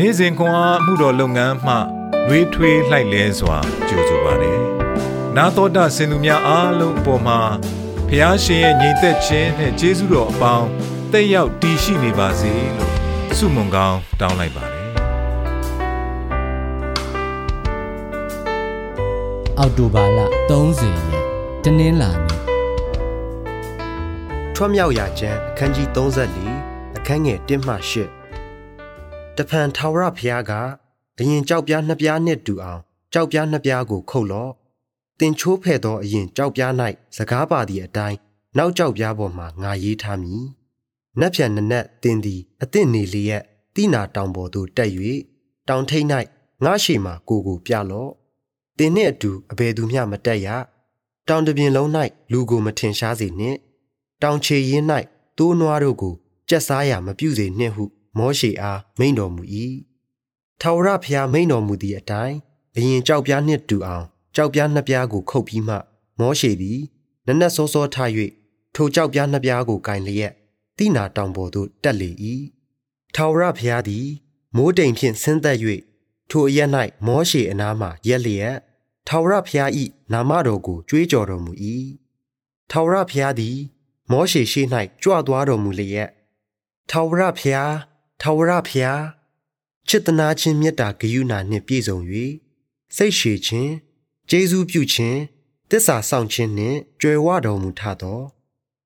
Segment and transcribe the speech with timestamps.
[0.00, 1.74] နေ့စဉ်ခွန်အားမှုတော်လုပ်ငန်းမှ
[2.28, 3.58] လွေးထွေးလှိုက်လဲစွာ
[3.88, 4.60] ကြိုဆိုပါတယ်။
[5.36, 7.40] နာတော်တာစင်သူများအားလုံးအပေါ်မှာ
[8.08, 10.68] ဖះရှင်ရဲ့ညီသက်ခြင်းနဲ့ကျေးဇူးတော်အပေါင်း
[11.12, 12.92] တက်ရောက်တည်ရှိနေပါစေလို့
[13.36, 14.84] ဆုမွန်ကောင်းတောင်းလိုက်ပါတယ်။
[19.58, 20.18] အောက်တိုဘာလ
[20.50, 21.24] 30ရက်
[21.64, 22.42] တနင်္လာနေ့
[24.54, 25.88] ထွတ်မြောက်ရာကျမ်းအခန်းကြီး
[26.46, 28.15] 34အခန်းငယ်1မှ8
[29.38, 30.52] တဖန်ထာဝရဘုရားက
[31.16, 32.80] ဘရင်ကြောက်ပြားနှစ်ပြားနှင့်တူအောင်
[33.12, 34.52] ကြောက်ပြားနှစ်ပြားကိုခုတ်လော့
[35.20, 36.72] တင်ချိုးဖဲ့သောအရင်ကြောက်ပြား၌
[37.16, 38.18] စကားပါသည့်အတိုင်း
[38.56, 40.44] နောက်ကြောက်ပြားပေါ်မှငါရေးထားမည်
[41.20, 43.42] နက်ဖြန်နနက်တင်သည်အသင့်နေလျက်
[43.74, 44.90] တိနာတောင်ပေါ်သို့တက်၍
[45.68, 46.06] တောင်ထိပ်၌
[46.64, 48.10] ငါရှိမှကိုကိုပြလော့
[48.78, 50.48] တင်နှင့်အတူအဘယ်သူမျှမတက်ရ
[51.28, 51.88] တောင်တစ်ပြင်လုံး၌
[52.32, 53.58] လူကိုမထင်ရှားစေနှင့်
[54.22, 54.84] တောင်ချေရင်၌
[55.38, 56.14] သိုးနွားတို့ကို
[56.48, 57.84] ကြက်စားရမပြုစေနှင့်ဟု
[58.18, 59.42] မောရှေအားမိန့်တော်မူ၏
[60.60, 62.36] ထာဝရဘုရားမိန့်တော်မူသည့်အတိုင်း
[62.74, 65.76] ဘရင်ကြောက်ပြားနှင့်တူအောင်ကြောက်ပြားနှစ်ပြားကိုခုတ်ပြီးမှ
[66.20, 66.80] မောရှေသည်
[67.26, 67.96] နက်နက်စောစောထ၍
[68.74, 70.32] ထိုကြောက်ပြားနှစ်ပြားကိုကင်လျက်
[70.78, 72.10] တိနာတောင်ပေါ်သို့တက်လေ၏
[73.14, 74.06] ထာဝရဘုရားသည်
[74.56, 75.58] မိုးတိမ်ဖြင့်ဆင်းသက်၍
[76.30, 76.70] ထိုအရက်၌
[77.06, 78.56] မောရှေအနားမှရက်လျက်
[79.08, 79.70] ထာဝရဘုရား၏
[80.12, 81.52] နာမတော်ကိုကြွေးကြော်တော်မူ၏
[82.70, 83.56] ထာဝရဘုရားသည်
[84.10, 84.62] မောရှေရှိ၌
[85.02, 86.08] ကြွသွားတော်မူလျက်
[86.90, 87.72] ထာဝရဘုရား
[88.20, 89.04] ထာဝရဘုရား
[89.88, 91.98] ချစ်တနာခြင်းမေတ္တာဂရုဏာနှင့်ပြည့်စုံ၍
[92.96, 93.72] စိတ်ရှည်ခြင်း
[94.30, 95.18] ကျေးဇူးပြုခြင်း
[95.70, 98.20] တစ္ဆာဆောင်ခြင်းနှင့်ကြွယ်ဝတော်မူထသော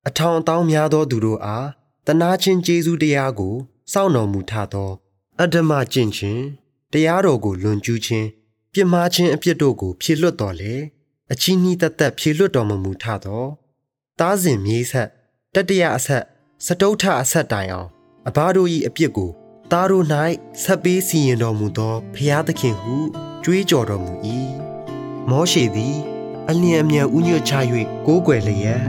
[0.07, 1.67] အထောင်အတောင်းများသောသူတို့အား
[2.07, 3.55] တနာခြင်းကျေးဇူးတရားကို
[3.91, 4.91] စောင့်တော်မူထသော
[5.39, 6.43] အတ္တမကျင့်ခြင်း
[6.93, 8.27] တရားတော်ကိုလွန်ကျူးခြင်း
[8.73, 10.75] ပြစ်မှားခြင်းအပြစ်တို့ကိုဖြေလွတ်တော်လေ
[11.31, 13.43] အချီးနှီးတသက်ဖြေလွတ်တော်မမူထသော
[14.19, 15.09] သားစဉ်မြေးဆက်
[15.53, 16.23] တတရအဆက်
[16.65, 17.89] စတုထအဆက်တိုင်အောင်
[18.29, 19.29] အဘတို့၏အပြစ်ကို
[19.71, 20.05] သားတို့၌
[20.63, 22.95] ဆက်ပေးစီရင်တော်မူသောဖျားသခင်ဟု
[23.43, 24.11] ကြွေးကြော်တော်မူ၏
[25.29, 25.97] မောရှေသည်
[26.49, 27.53] အလျင်အမြန်ဥညွတ်ချ၍
[28.05, 28.85] ကိုးကွယ်လျက်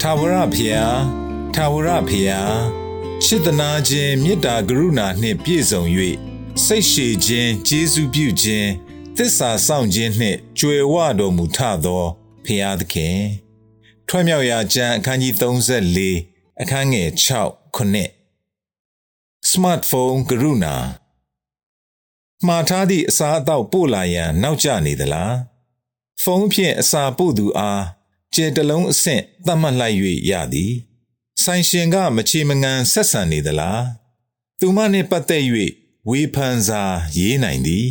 [0.00, 0.98] ထာဝရဘုရား
[1.54, 2.83] ထာဝရဘုရားချ
[3.26, 5.82] စ်တနာခြင်းမေတ္တာကရုဏာနှင့်ပြည့်စုံ၍
[6.64, 8.70] စိတ်ရှည်ခြင်းကျေးဇူးပြုခြင်း
[9.16, 12.04] သစ္စာစောင့်ခြင်းနှင့်ကြွယ်ဝတော်မူထသော
[12.44, 13.18] ဘုရားသခင်
[14.08, 15.34] ထွက်မြောက်ရာကျမ်းအခန်းကြီး
[16.00, 17.08] 34အခန်းငယ်
[17.42, 18.10] 6ခုနှစ်
[19.48, 20.76] စမတ်ဖုန်းကရုဏာ
[22.46, 25.34] မှားထားသည့်အစားအသောက်ပို့လာရန်နောက်ကျနေသလား
[26.22, 27.84] ဖုန်းဖြင့်အစာပို့သူအား
[28.34, 29.96] ကျဲတလုံးအဆင့်သတ်မှတ်လိုက်၍
[30.30, 30.74] ရသည်
[31.44, 33.82] ဆိုင်ရှင်ကမချေမငန်ဆက်ဆံနေသလား
[34.60, 35.42] သူမနှင့်ပတ်သက်၍
[36.08, 36.82] ဝေဖန်စာ
[37.16, 37.88] ရေးနိုင်သည်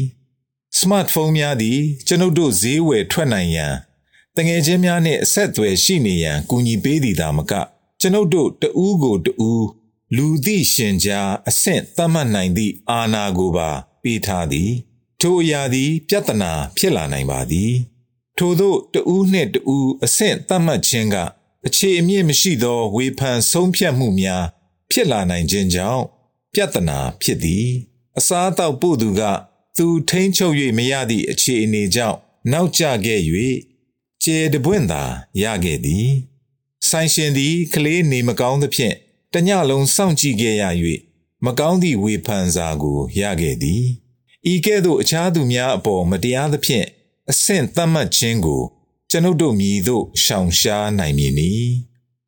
[0.77, 3.73] စမတ်ဖုန်းများသည် ကျွန်ုပ်တို့ဈေးဝယ်ထွက်နိုင်ရန်
[4.35, 7.53] တငယ်ချင်းများနှင့်အဆက်အသွယ်ရှိနေရန်ကူညီပေးသည်သာမက
[8.01, 9.65] ကျွန်ုပ်တို့တဦးကိုတဦး
[10.15, 13.69] လူသိရှင်ကြားအဆင့်သတ်မှတ်နိုင်သည့်အာဏာကိုပါ
[14.03, 14.71] ပေးထားသည်
[15.21, 17.71] ထိုအရာသည် ပြဿနာဖြစ်လာနိုင်ပါသည်
[18.37, 21.17] ထို့သောတဦးနှင့်တဦးအဆင့်သတ်မှတ်ခြင်းက
[21.67, 24.43] အခြေအမြင့်မရှိသောဝေဖန်ဆုံးဖြတ်မှုများ
[24.91, 26.03] ဖြစ်လာနိုင်ခြင်းကြောင့်
[26.53, 27.67] ပြဿနာဖြစ်သည်
[28.17, 29.21] အစားအသောက်ပို့သူက
[29.77, 32.17] သူထိန်းချုပ်၍မရသည့်အခြေအနေကြောင့်
[32.51, 33.21] နောက်ကျခဲ့၍
[34.23, 35.03] ကျေတပွင့်သာ
[35.41, 36.09] ရခဲ့သည်
[36.89, 38.95] ဆိုင်ရှင်သည်ကလေးနေမကောင်းသဖြင့်
[39.33, 40.63] တညလုံးစောင့်ကြည့်ခဲ့ရ၍
[41.45, 43.83] မကောင်းသည့်ဝေဖန်စာကိုရခဲ့သည်
[44.51, 46.85] ဤကဲ့သို့အခြားသူများအပေါ်မတရားသဖြင့်
[47.31, 48.63] အဆင့်သတ်မှတ်ခြင်းကို
[49.15, 51.51] ကျွန်ုပ်တို့မြည်သို့ရှောင်ရှားနိုင်မည်နီ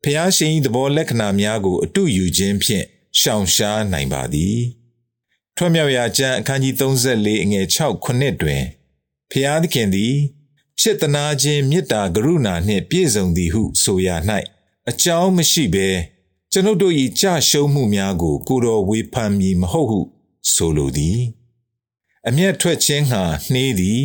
[0.02, 2.84] ဖျားရှင်၏သဘောလက္ခဏာများကိုအတုယူခြင်းဖြင့်
[3.20, 4.58] ရှောင်ရှားနိုင်ပါသည်
[5.56, 8.62] ထွက်မြောက်ရာကျမ်းအခန်းကြီး34အငယ်6ခုနှစ်တွင်
[9.30, 10.14] ဖျားသခင်သည်
[10.80, 14.08] ချစ်တနာခြင်းမေတ္တာကရုဏာနှင့်ပြည့်စုံသည်ဟုဆိုရ၌
[14.88, 15.88] အကြောင်းမရှိဘဲ
[16.52, 20.00] ကျွန်ုပ်တို့၏ကြရှုံးမှုများကို ကိုယ်တော်ဝေဖန်မည်မဟုတ်ဟု
[20.52, 21.20] ဆိုလိုသည်
[22.28, 23.22] အမျက်ထွက်ခြင်းဟာ
[23.52, 24.02] နှေးသည်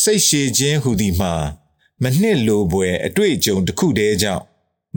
[0.00, 1.34] စိတ်ရှည်ခြင်းဟူသည်မှာ
[2.02, 4.44] မနှစ်လိုပွယ်အတွေ့အကြုံတစ်ခုတည်းကြောင့်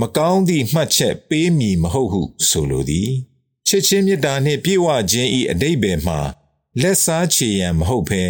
[0.02, 3.12] မကောင်းသည့်မှတ်ချက်ပေးမည်မဟုတ်ဟုဆိုလိုသည်
[3.68, 6.20] ချစ်ချင်းမေတ္တာနှင့်ပြည့်ဝခြင်း၏အတိတ်ပဲမှာ
[6.82, 8.24] လက်စားချေရန်မဟုတ်ဘဲ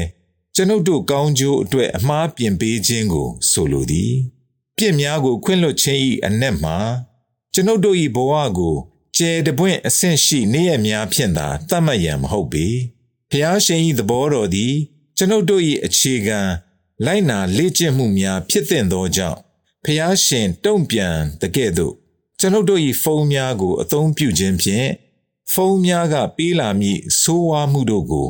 [0.56, 4.14] ကျွန်ုပ်တို့ကောင်းကျိုးအတွက်အမှားပြင်ပေးခြင်းကို ဆိုလိုသည်
[4.78, 6.78] ပြစ်များကိုခွင့်လွှတ်ခြင်း၏အနက်မှာ
[7.54, 8.76] ကျွန်ုပ်တို့၏ဘဝကို
[9.18, 12.68] ကျဲတပွင့်အဆင့်ရှိနေရများဖြင့်သာသတ်မှတ်ရန်မဟုတ်ပေ
[13.32, 14.74] ဖျားရှင်၏သဘောတော်သည်
[15.18, 16.40] ကျွန်ုပ်တို့၏အခြေခံ
[17.06, 19.40] လိုက်နာလေ့ကျင့်မှုများဖြစ်သင့်သောကြောင့်
[19.86, 21.94] ဖျားရှင်တုံ့ပြန်တကဲ့သို့
[22.40, 24.90] ကျွန်ုပ်တို့၏ဖုန်းများကိုအသုံးပြုခြင်းဖြင့်
[25.54, 28.28] ဖုန်းများကပေးလာမည့်ဆိုးဝါးမှုတို့ကို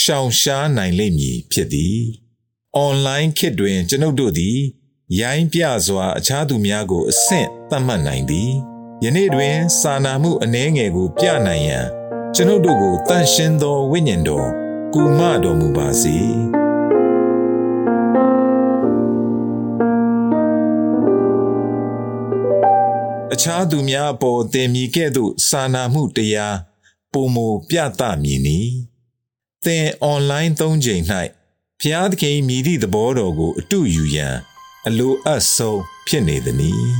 [0.00, 1.98] ရှောင်ရှားနိုင်လိမ့်မည်ဖြစ်သည်။
[2.86, 4.58] online ခေတ်တွင်ကျွန်ုပ်တို့သည်
[5.20, 8.50] ရိုင်းပြစွာအခြားသူများကိုအဆင့်သတ်မှတ်နိုင်သည်။
[9.04, 11.86] ယနေ့တွင်စာနာမှုအနှဲငယ်ကိုပြနိုင်ရန်
[12.34, 14.48] ကျွန်ုပ်တို့ကိုတန်ရှင်းသောဝိညာဉ်တော်
[14.94, 16.18] ကူမတော်မူပါစေ။
[23.42, 26.56] ခြားသူများအပေါ်တင်မြည်ကဲ့သို့စာနာမှုတရား
[27.12, 28.60] ပုံမူပြသမည်နီ
[29.64, 31.02] သင်အွန်လိုင်းသုံးချိန်၌
[31.80, 34.36] ဖျားသခင်မြည်သည့်သဘောတော်ကိုအတူယူရန်
[34.86, 36.88] အလိုအပ်ဆုံးဖြစ်နေသည်။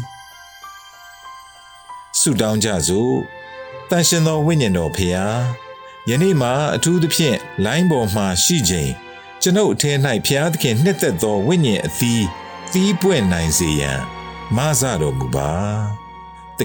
[2.19, 3.15] ဆုတောင်းကြစို့
[3.91, 5.39] တန်ရှင်သောဝိညာဉ်တော်ဖျား
[6.09, 8.91] ယနေ့မှာအထူးသဖြင့်လိုင်းပေါ်မှာရှိချိန်
[9.43, 9.97] ကျွန်ုပ်အထက်၌
[10.27, 12.25] ဖျားသခင်နှစ်သက်သောဝိညာဉ်အသီး
[12.73, 14.01] သီးပွင့်နိုင်စေရန်
[14.57, 15.51] မဆတော်မူပါ။
[16.02, 16.02] သ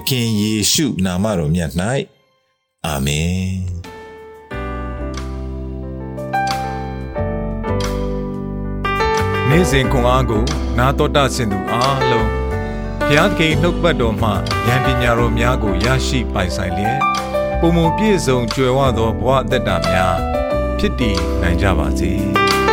[0.07, 1.71] ခင်ယေရှုနာမတော်မြတ်၌
[2.85, 3.77] အာမင်
[9.49, 10.43] နေ့စဉ်ခွန်အားကို
[10.77, 12.29] နာတော်တာဆင်သူအားလုံး
[13.07, 14.29] ဘုရားသခင်နှုတ်ပတ်တော်မှ
[14.67, 16.99] ဉာဏ်ပညာတော်များကိုရရှိပိုင်ဆိုင်လျက်
[17.59, 20.17] ပုံမပြည့်စုံကြွယ်ဝသောဘဝအသက်တာများ
[20.79, 22.13] ဖြစ်တည်နိုင်ကြပါစေ။